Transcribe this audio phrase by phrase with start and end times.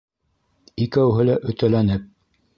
[0.85, 2.11] Икәүһе лә өтәләнеп: